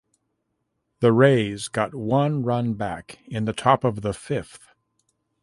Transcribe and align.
The 1.01 1.13
Rays 1.13 1.67
got 1.67 1.93
one 1.93 2.41
run 2.41 2.73
back 2.73 3.19
in 3.27 3.45
the 3.45 3.53
top 3.53 3.83
of 3.83 4.01
the 4.01 4.15
fifth. 4.15 4.69